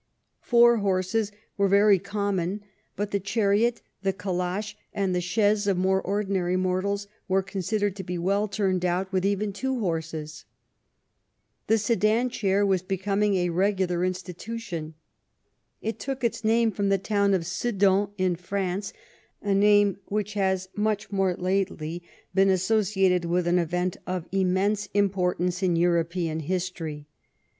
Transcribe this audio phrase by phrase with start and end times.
[0.41, 2.61] Four horses were very common,
[2.95, 8.03] but the chariot, the calash, and the chaise of more ordinary mortals were considered to
[8.03, 10.45] be well turned out with even two horses.
[11.67, 14.95] The sedan chair was becoming a regular institution.
[15.83, 18.93] It took its name from the town of Sedan, in France,
[19.39, 22.01] a name which has much more lately
[22.33, 27.05] been associated with an event of immense importance in European history.